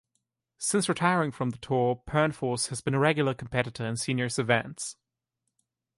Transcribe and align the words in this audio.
Since 0.57 0.89
retiring 0.89 1.29
from 1.29 1.51
the 1.51 1.59
tour, 1.59 2.01
Pernfors 2.07 2.69
has 2.69 2.81
been 2.81 2.95
a 2.95 2.99
regular 2.99 3.35
competitor 3.35 3.85
in 3.85 3.97
seniors 3.97 4.39
events. 4.39 4.95